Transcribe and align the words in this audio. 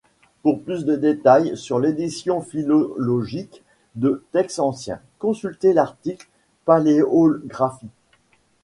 Pour 0.41 0.63
plus 0.63 0.83
de 0.83 0.95
détails 0.95 1.55
sur 1.55 1.79
l'édition 1.79 2.41
philologique 2.41 3.61
de 3.93 4.25
textes 4.31 4.57
anciens, 4.57 4.99
consulter 5.19 5.73
l'article 5.73 6.27
paléographie. 6.65 7.91